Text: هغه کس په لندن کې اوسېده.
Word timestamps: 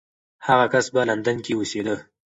هغه 0.47 0.65
کس 0.73 0.85
په 0.93 1.01
لندن 1.09 1.37
کې 1.45 1.51
اوسېده. 1.55 1.95